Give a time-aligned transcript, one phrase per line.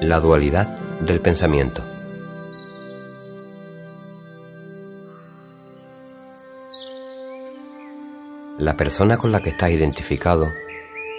[0.00, 0.68] La dualidad
[1.00, 1.82] del pensamiento.
[8.58, 10.48] La persona con la que estás identificado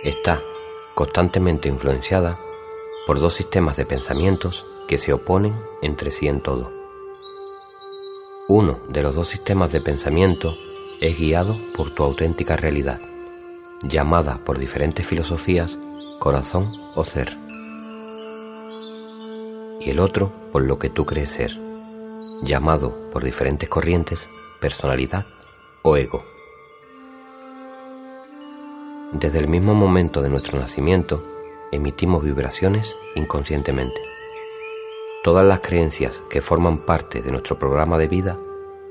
[0.04, 0.44] está
[0.94, 2.40] constantemente influenciada
[3.08, 6.72] por dos sistemas de pensamientos que se oponen entre sí en todo.
[8.48, 10.54] Uno de los dos sistemas de pensamiento
[11.02, 13.02] es guiado por tu auténtica realidad,
[13.82, 15.80] llamada por diferentes filosofías
[16.20, 17.47] corazón o ser.
[19.88, 21.58] El otro por lo que tú crees ser,
[22.44, 25.26] llamado por diferentes corrientes personalidad
[25.82, 26.26] o ego.
[29.14, 31.24] Desde el mismo momento de nuestro nacimiento,
[31.72, 34.02] emitimos vibraciones inconscientemente.
[35.24, 38.38] Todas las creencias que forman parte de nuestro programa de vida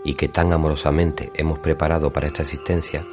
[0.03, 3.07] y que tan amorosamente hemos preparado para esta existencia,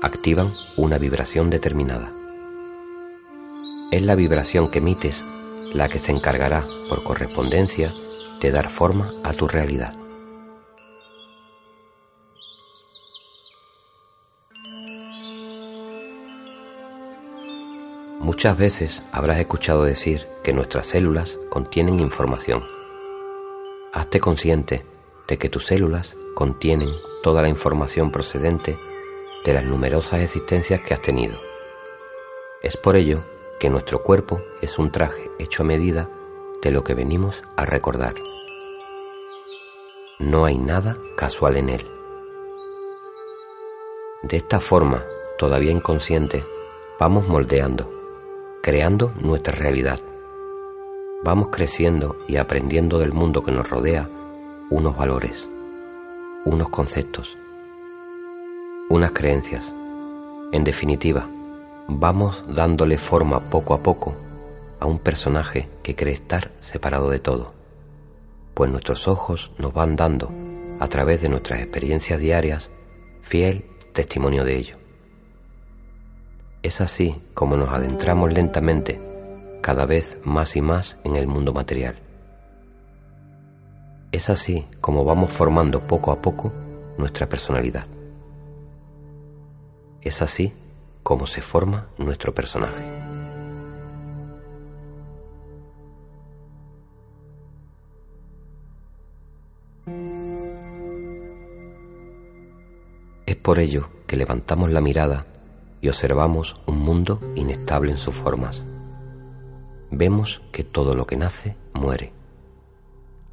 [0.00, 2.12] activan una vibración determinada.
[3.90, 5.24] Es la vibración que emites
[5.72, 7.92] la que se encargará, por correspondencia,
[8.40, 9.94] de dar forma a tu realidad.
[18.18, 22.62] Muchas veces habrás escuchado decir que nuestras células contienen información.
[23.92, 24.84] Hazte consciente
[25.26, 26.90] de que tus células contienen
[27.22, 28.78] toda la información procedente
[29.44, 31.40] de las numerosas existencias que has tenido.
[32.62, 33.24] Es por ello
[33.60, 36.10] que nuestro cuerpo es un traje hecho a medida
[36.60, 38.14] de lo que venimos a recordar.
[40.18, 41.86] No hay nada casual en él.
[44.24, 45.04] De esta forma,
[45.38, 46.44] todavía inconsciente,
[46.98, 48.00] vamos moldeando
[48.62, 50.00] creando nuestra realidad.
[51.24, 54.08] Vamos creciendo y aprendiendo del mundo que nos rodea
[54.70, 55.48] unos valores,
[56.44, 57.36] unos conceptos,
[58.88, 59.74] unas creencias.
[60.52, 61.28] En definitiva,
[61.88, 64.16] vamos dándole forma poco a poco
[64.80, 67.52] a un personaje que cree estar separado de todo,
[68.54, 70.32] pues nuestros ojos nos van dando,
[70.80, 72.70] a través de nuestras experiencias diarias,
[73.22, 74.76] fiel testimonio de ello.
[76.62, 79.00] Es así como nos adentramos lentamente,
[79.60, 81.96] cada vez más y más en el mundo material.
[84.12, 86.52] Es así como vamos formando poco a poco
[86.98, 87.86] nuestra personalidad.
[90.02, 90.52] Es así
[91.02, 92.84] como se forma nuestro personaje.
[103.26, 105.26] Es por ello que levantamos la mirada
[105.80, 108.64] y observamos un mundo inestable en sus formas.
[109.90, 112.12] Vemos que todo lo que nace muere.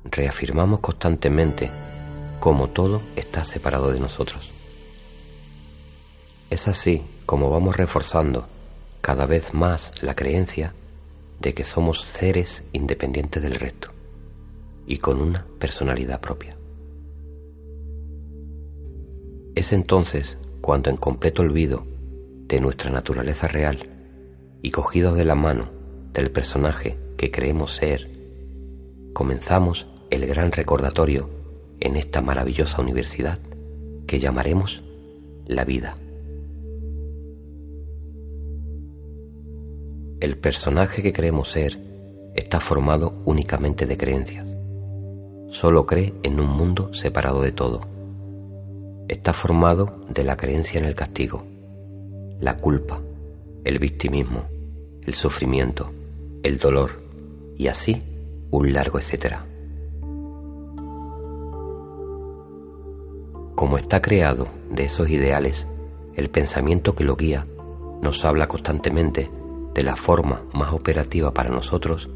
[0.06, 1.70] Reafirmamos constantemente
[2.40, 4.52] cómo todo está separado de nosotros.
[6.50, 8.48] Es así como vamos reforzando
[9.02, 10.74] cada vez más la creencia
[11.42, 13.90] de que somos seres independientes del resto
[14.88, 16.58] y con una personalidad propia.
[19.56, 21.86] Es entonces cuando en completo olvido
[22.48, 23.90] de nuestra naturaleza real
[24.62, 25.70] y cogidos de la mano
[26.14, 28.10] del personaje que creemos ser,
[29.12, 31.30] comenzamos el gran recordatorio
[31.82, 33.40] en esta maravillosa universidad
[34.08, 34.82] que llamaremos
[35.46, 35.98] la vida.
[40.20, 41.80] El personaje que creemos ser
[42.34, 44.48] está formado únicamente de creencias.
[45.52, 47.82] Solo cree en un mundo separado de todo.
[49.08, 51.46] Está formado de la creencia en el castigo,
[52.40, 53.00] la culpa,
[53.64, 54.46] el victimismo,
[55.06, 55.92] el sufrimiento,
[56.42, 57.00] el dolor
[57.56, 58.02] y así
[58.50, 59.46] un largo etcétera.
[63.54, 65.68] Como está creado de esos ideales,
[66.16, 67.46] el pensamiento que lo guía
[68.02, 69.30] nos habla constantemente
[69.78, 72.10] de la forma más operativa para nosotros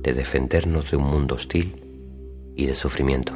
[0.00, 1.74] de defendernos de un mundo hostil
[2.54, 3.32] y de sufrimiento.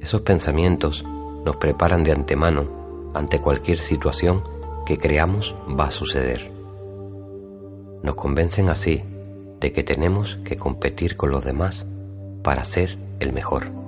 [0.00, 1.02] Esos pensamientos
[1.46, 4.44] nos preparan de antemano ante cualquier situación
[4.84, 6.52] que creamos va a suceder.
[8.02, 9.02] Nos convencen así
[9.60, 11.86] de que tenemos que competir con los demás
[12.42, 13.85] para ser el mejor,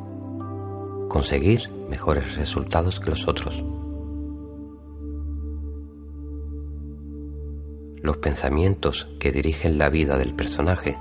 [1.08, 3.62] conseguir mejores resultados que los otros.
[8.00, 10.96] Los pensamientos que dirigen la vida del personaje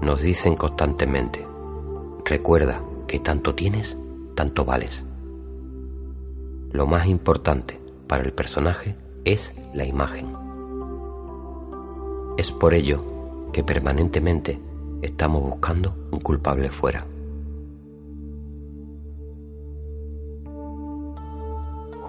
[0.00, 1.46] nos dicen constantemente,
[2.24, 3.98] recuerda que tanto tienes
[4.34, 5.04] tanto vales.
[6.72, 10.32] Lo más importante para el personaje es la imagen.
[12.38, 13.04] Es por ello
[13.52, 14.58] que permanentemente
[15.02, 17.06] estamos buscando un culpable fuera.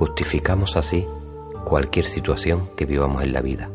[0.02, 1.08] Justificamos así
[1.64, 3.70] cualquier situación que vivamos en la vida.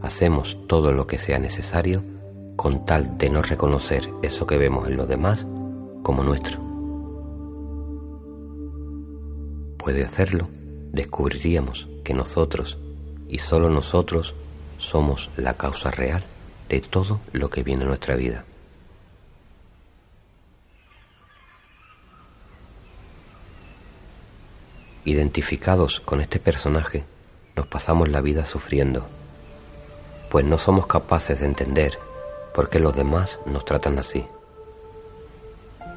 [0.00, 2.02] Hacemos todo lo que sea necesario
[2.56, 5.46] con tal de no reconocer eso que vemos en los demás
[6.02, 6.58] como nuestro.
[9.76, 10.48] Puede hacerlo,
[10.92, 12.78] descubriríamos que nosotros
[13.28, 14.34] y solo nosotros
[14.78, 16.22] somos la causa real
[16.70, 18.46] de todo lo que viene en nuestra vida.
[25.06, 27.04] Identificados con este personaje,
[27.54, 29.06] nos pasamos la vida sufriendo,
[30.32, 31.96] pues no somos capaces de entender
[32.52, 34.26] por qué los demás nos tratan así,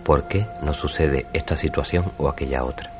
[0.03, 2.93] por qué nos sucede esta situación o aquella otra.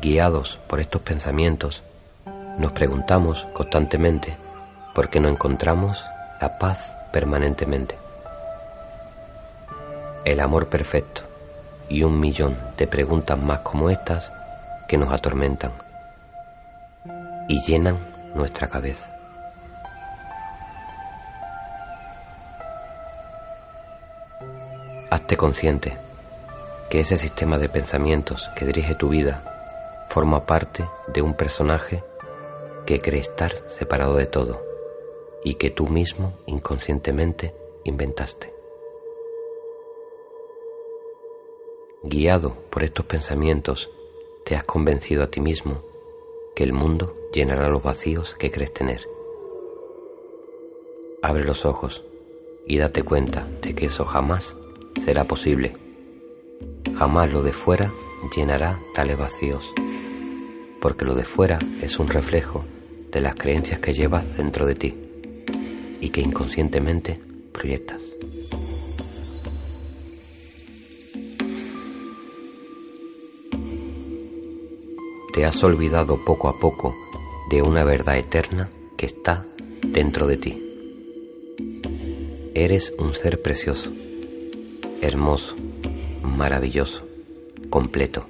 [0.00, 1.82] Guiados por estos pensamientos,
[2.56, 4.38] nos preguntamos constantemente
[4.94, 6.02] por qué no encontramos
[6.40, 7.98] la paz permanentemente.
[10.24, 11.33] El amor perfecto
[11.88, 14.32] y un millón de preguntas más como estas
[14.88, 15.72] que nos atormentan
[17.48, 17.98] y llenan
[18.34, 19.10] nuestra cabeza.
[25.10, 25.96] Hazte consciente
[26.90, 29.42] que ese sistema de pensamientos que dirige tu vida
[30.08, 32.02] forma parte de un personaje
[32.86, 34.62] que cree estar separado de todo
[35.44, 37.54] y que tú mismo inconscientemente
[37.84, 38.53] inventaste.
[42.06, 43.90] Guiado por estos pensamientos,
[44.44, 45.82] te has convencido a ti mismo
[46.54, 49.08] que el mundo llenará los vacíos que crees tener.
[51.22, 52.04] Abre los ojos
[52.66, 54.54] y date cuenta de que eso jamás
[55.02, 55.72] será posible.
[56.94, 57.90] Jamás lo de fuera
[58.36, 59.72] llenará tales vacíos,
[60.82, 62.66] porque lo de fuera es un reflejo
[63.12, 64.94] de las creencias que llevas dentro de ti
[66.02, 67.18] y que inconscientemente
[67.50, 68.13] proyectas.
[75.34, 76.94] Te has olvidado poco a poco
[77.50, 79.44] de una verdad eterna que está
[79.82, 80.60] dentro de ti.
[82.54, 83.90] Eres un ser precioso,
[85.02, 85.56] hermoso,
[86.22, 87.04] maravilloso,
[87.68, 88.26] completo.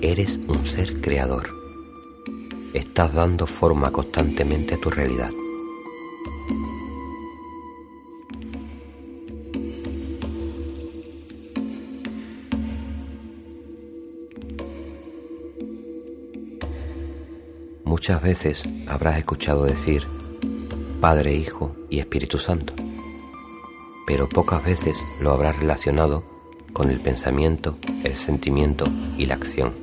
[0.00, 1.58] Eres un ser creador
[2.74, 5.30] estás dando forma constantemente a tu realidad.
[17.98, 20.06] Muchas veces habrás escuchado decir
[21.00, 22.72] Padre, Hijo y Espíritu Santo,
[24.06, 26.22] pero pocas veces lo habrás relacionado
[26.72, 28.86] con el pensamiento, el sentimiento
[29.16, 29.74] y la acción.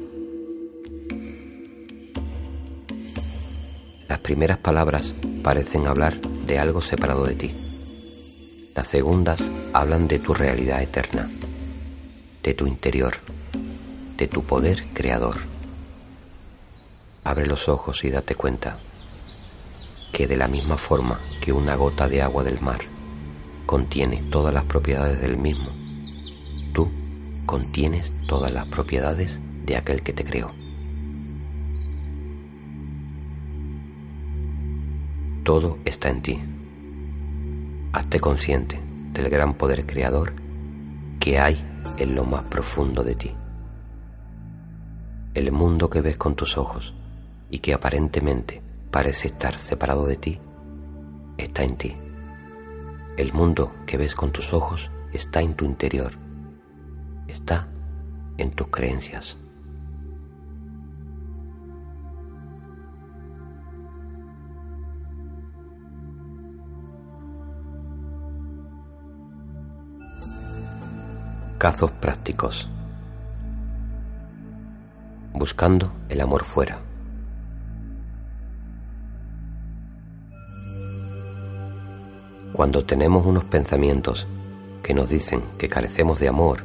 [4.08, 5.14] Las primeras palabras
[5.44, 7.54] parecen hablar de algo separado de ti.
[8.74, 9.44] Las segundas
[9.74, 11.30] hablan de tu realidad eterna,
[12.42, 13.16] de tu interior,
[14.16, 15.55] de tu poder creador.
[17.26, 18.78] Abre los ojos y date cuenta
[20.14, 22.82] que de la misma forma que una gota de agua del mar
[23.66, 25.72] contiene todas las propiedades del mismo,
[26.72, 26.88] tú
[27.48, 30.54] contienes todas las propiedades de aquel que te creó.
[35.44, 36.40] Todo está en ti.
[37.92, 38.80] Hazte consciente
[39.14, 40.34] del gran poder creador
[41.20, 41.66] que hay
[41.98, 43.32] en lo más profundo de ti.
[45.34, 46.94] El mundo que ves con tus ojos
[47.50, 48.62] y que aparentemente
[48.92, 50.40] parece estar separado de ti,
[51.38, 51.96] está en ti.
[53.18, 56.14] El mundo que ves con tus ojos está en tu interior,
[57.28, 57.68] está
[58.38, 59.38] en tus creencias.
[71.58, 72.70] Casos prácticos.
[75.34, 76.85] Buscando el amor fuera.
[82.56, 84.28] Cuando tenemos unos pensamientos
[84.82, 86.64] que nos dicen que carecemos de amor,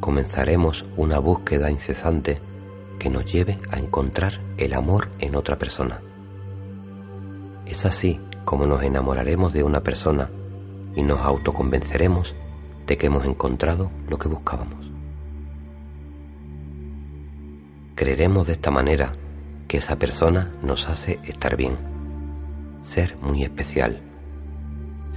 [0.00, 2.42] comenzaremos una búsqueda incesante
[2.98, 6.02] que nos lleve a encontrar el amor en otra persona.
[7.64, 10.28] Es así como nos enamoraremos de una persona
[10.94, 12.34] y nos autoconvenceremos
[12.86, 14.90] de que hemos encontrado lo que buscábamos.
[17.94, 19.14] Creeremos de esta manera
[19.68, 21.78] que esa persona nos hace estar bien,
[22.82, 24.11] ser muy especial.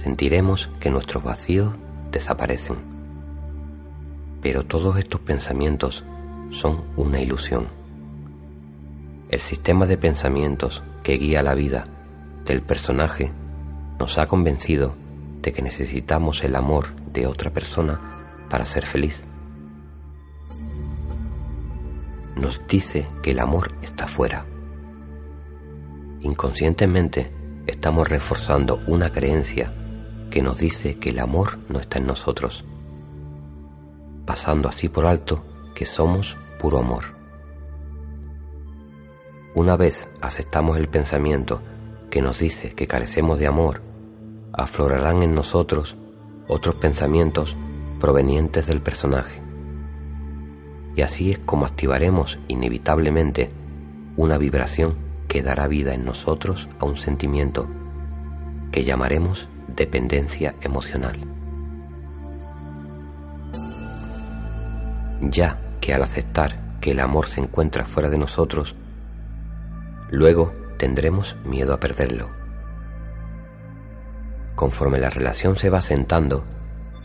[0.06, 1.74] Sentiremos que nuestros vacíos
[2.12, 2.76] desaparecen.
[4.40, 6.04] Pero todos estos pensamientos
[6.52, 7.66] son una ilusión.
[9.30, 11.88] El sistema de pensamientos que guía la vida
[12.44, 13.32] del personaje
[13.98, 14.94] nos ha convencido
[15.42, 18.00] de que necesitamos el amor de otra persona
[18.48, 19.20] para ser feliz.
[22.36, 24.46] nos dice que el amor está fuera.
[26.20, 27.32] Inconscientemente
[27.66, 29.72] estamos reforzando una creencia
[30.36, 32.62] que nos dice que el amor no está en nosotros,
[34.26, 35.42] pasando así por alto
[35.74, 37.04] que somos puro amor.
[39.54, 41.62] Una vez aceptamos el pensamiento
[42.10, 43.80] que nos dice que carecemos de amor,
[44.52, 45.96] aflorarán en nosotros
[46.48, 47.56] otros pensamientos
[47.98, 49.40] provenientes del personaje.
[50.96, 53.50] Y así es como activaremos inevitablemente
[54.18, 57.66] una vibración que dará vida en nosotros a un sentimiento
[58.70, 61.16] que llamaremos dependencia emocional.
[65.20, 68.76] Ya que al aceptar que el amor se encuentra fuera de nosotros,
[70.10, 72.30] luego tendremos miedo a perderlo.
[74.54, 76.44] Conforme la relación se va asentando,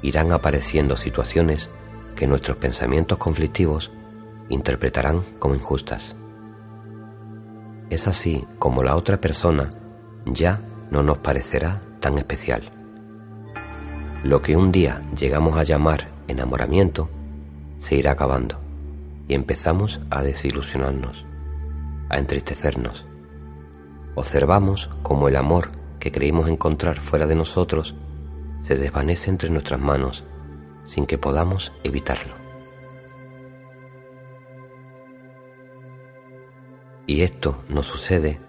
[0.01, 1.69] irán apareciendo situaciones
[2.15, 3.91] que nuestros pensamientos conflictivos
[4.49, 6.15] interpretarán como injustas.
[7.89, 9.69] Es así como la otra persona
[10.25, 12.63] ya no nos parecerá tan especial.
[14.23, 17.09] Lo que un día llegamos a llamar enamoramiento
[17.79, 18.59] se irá acabando
[19.27, 21.25] y empezamos a desilusionarnos,
[22.09, 23.05] a entristecernos.
[24.15, 27.95] Observamos como el amor que creímos encontrar fuera de nosotros
[28.61, 30.25] se desvanece entre nuestras manos
[30.85, 32.33] sin que podamos evitarlo.
[37.07, 38.39] Y esto nos sucede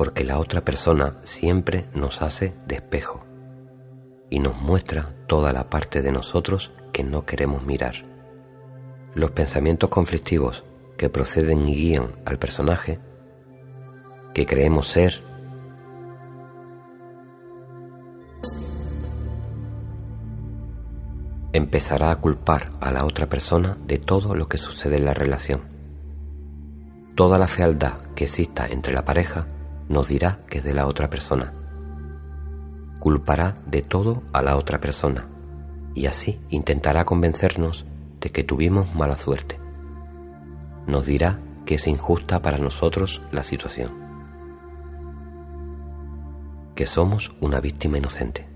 [0.00, 3.22] porque la otra persona siempre nos hace de espejo
[4.30, 7.96] y nos muestra toda la parte de nosotros que no queremos mirar.
[9.14, 10.64] Los pensamientos conflictivos
[10.96, 12.98] que proceden y guían al personaje
[14.32, 15.22] que creemos ser
[21.52, 25.60] empezará a culpar a la otra persona de todo lo que sucede en la relación.
[27.16, 29.46] Toda la fealdad que exista entre la pareja
[29.90, 31.52] nos dirá que es de la otra persona.
[33.00, 35.28] Culpará de todo a la otra persona
[35.94, 37.84] y así intentará convencernos
[38.20, 39.58] de que tuvimos mala suerte.
[40.86, 43.90] Nos dirá que es injusta para nosotros la situación,
[46.76, 48.46] que somos una víctima inocente.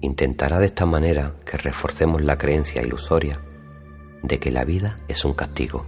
[0.00, 3.42] Intentará de esta manera que reforcemos la creencia ilusoria
[4.22, 5.84] de que la vida es un castigo.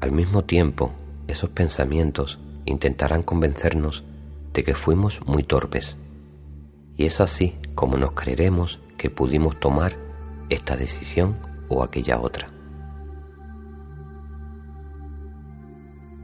[0.00, 0.92] Al mismo tiempo,
[1.28, 4.04] esos pensamientos intentarán convencernos
[4.52, 5.96] de que fuimos muy torpes.
[6.96, 9.96] Y es así como nos creeremos que pudimos tomar
[10.48, 11.36] esta decisión
[11.68, 12.48] o aquella otra.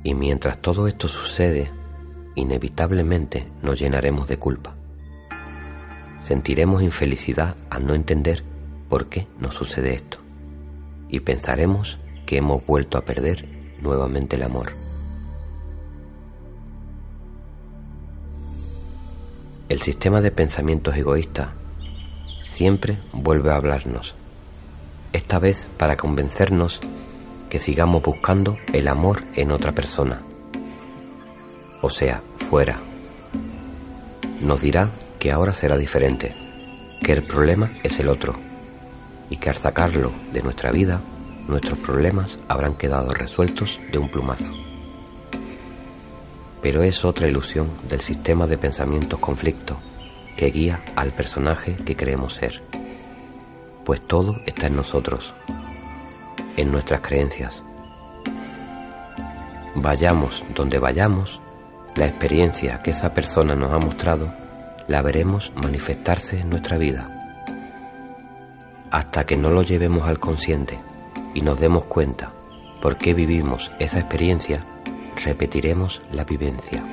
[0.05, 1.71] Y mientras todo esto sucede,
[2.35, 4.79] inevitablemente nos llenaremos de culpa
[6.29, 8.45] sentiremos infelicidad al no entender
[8.91, 10.19] por qué nos sucede esto
[11.09, 13.49] y pensaremos que hemos vuelto a perder
[13.81, 14.88] nuevamente el amor.
[19.69, 21.49] El sistema de pensamientos egoístas
[22.53, 24.15] siempre vuelve a hablarnos,
[25.13, 26.81] esta vez para convencernos
[27.51, 30.23] que sigamos buscando el amor en otra persona,
[31.83, 32.81] o sea, fuera.
[34.41, 36.35] Nos dirá que ahora será diferente,
[37.03, 38.37] que el problema es el otro
[39.29, 41.03] y que al sacarlo de nuestra vida,
[41.47, 44.68] nuestros problemas habrán quedado resueltos de un plumazo.
[46.63, 49.79] Pero es otra ilusión del sistema de pensamientos conflicto
[50.37, 52.63] que guía al personaje que creemos ser,
[53.85, 55.35] pues todo está en nosotros,
[56.57, 57.63] en nuestras creencias.
[59.75, 61.41] Vayamos donde vayamos,
[61.97, 64.33] la experiencia que esa persona nos ha mostrado
[64.89, 67.15] la veremos manifestarse en nuestra vida.
[68.91, 70.81] Hasta que no lo llevemos al consciente
[71.35, 72.33] y nos demos cuenta
[72.81, 74.65] por qué vivimos esa experiencia,
[75.25, 76.85] repetiremos la vivencia.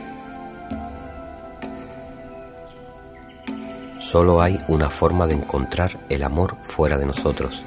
[4.00, 7.64] Solo hay una forma de encontrar el amor fuera de nosotros,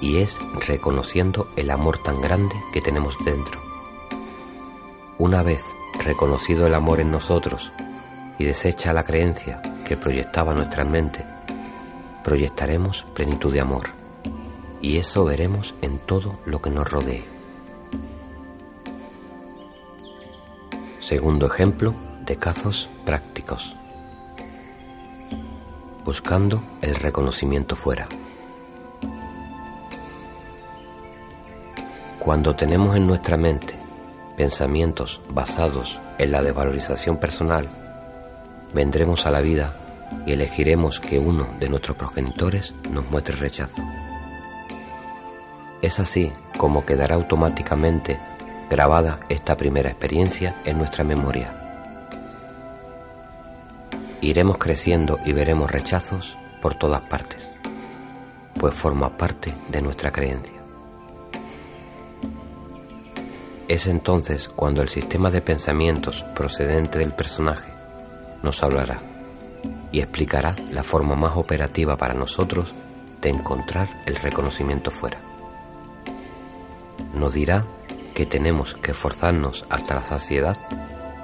[0.00, 3.60] y es reconociendo el amor tan grande que tenemos dentro.
[5.18, 5.62] Una vez
[5.98, 7.72] reconocido el amor en nosotros
[8.38, 11.24] y desecha la creencia que proyectaba nuestra mente,
[12.24, 13.90] proyectaremos plenitud de amor
[14.80, 17.33] y eso veremos en todo lo que nos rodee.
[21.04, 21.94] Segundo ejemplo
[22.24, 23.76] de casos prácticos.
[26.02, 28.08] Buscando el reconocimiento fuera.
[32.18, 33.76] Cuando tenemos en nuestra mente
[34.38, 37.68] pensamientos basados en la desvalorización personal
[38.72, 39.76] vendremos a la vida
[40.24, 43.82] y elegiremos que uno de nuestros progenitores nos muestre rechazo.
[45.82, 48.18] Es así como quedará automáticamente
[48.74, 51.54] grabada esta primera experiencia en nuestra memoria.
[54.20, 57.52] Iremos creciendo y veremos rechazos por todas partes,
[58.58, 60.60] pues forma parte de nuestra creencia.
[63.68, 67.72] Es entonces cuando el sistema de pensamientos procedente del personaje
[68.42, 69.00] nos hablará
[69.92, 72.74] y explicará la forma más operativa para nosotros
[73.22, 75.20] de encontrar el reconocimiento fuera.
[77.14, 77.64] Nos dirá
[78.14, 80.56] que tenemos que forzarnos hasta la saciedad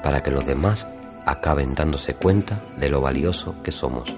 [0.03, 0.87] para que los demás
[1.25, 4.15] acaben dándose cuenta de lo valioso que somos.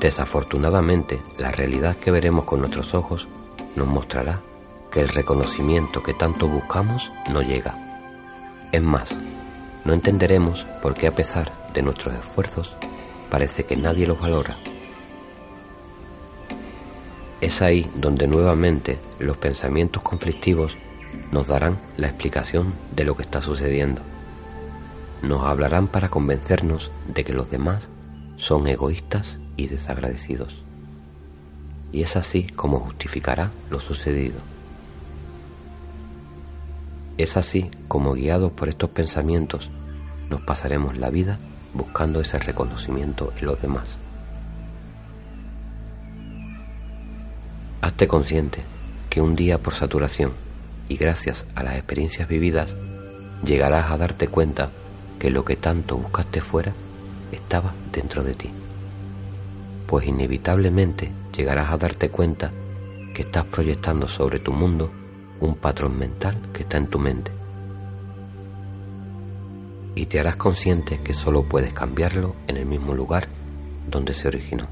[0.00, 3.28] Desafortunadamente, la realidad que veremos con nuestros ojos
[3.76, 4.40] nos mostrará
[4.90, 7.74] que el reconocimiento que tanto buscamos no llega.
[8.72, 9.14] Es más,
[9.84, 12.76] no entenderemos por qué a pesar de nuestros esfuerzos
[13.30, 14.58] parece que nadie los valora
[17.42, 20.76] es ahí donde nuevamente los pensamientos conflictivos
[21.32, 24.00] nos darán la explicación de lo que está sucediendo.
[25.22, 27.88] Nos hablarán para convencernos de que los demás
[28.36, 30.62] son egoístas y desagradecidos.
[31.90, 34.38] Y es así como justificará lo sucedido.
[37.18, 39.68] Es así como guiados por estos pensamientos
[40.30, 41.38] nos pasaremos la vida
[41.74, 44.01] buscando ese reconocimiento en los demás.
[47.82, 48.62] Hazte consciente
[49.10, 50.34] que un día por saturación
[50.88, 52.76] y gracias a las experiencias vividas
[53.44, 54.70] llegarás a darte cuenta
[55.18, 56.72] que lo que tanto buscaste fuera
[57.32, 58.50] estaba dentro de ti.
[59.88, 62.52] Pues inevitablemente llegarás a darte cuenta
[63.12, 64.92] que estás proyectando sobre tu mundo
[65.40, 67.32] un patrón mental que está en tu mente.
[69.96, 73.26] Y te harás consciente que solo puedes cambiarlo en el mismo lugar
[73.90, 74.68] donde se originó,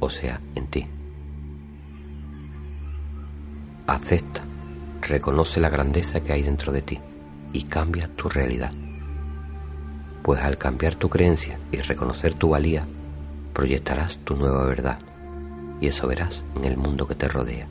[0.00, 0.93] o sea, en ti.
[3.86, 4.42] Acepta,
[5.02, 7.00] reconoce la grandeza que hay dentro de ti
[7.52, 8.72] y cambia tu realidad.
[10.22, 12.86] Pues al cambiar tu creencia y reconocer tu valía,
[13.52, 14.98] proyectarás tu nueva verdad
[15.82, 17.68] y eso verás en el mundo que te rodea.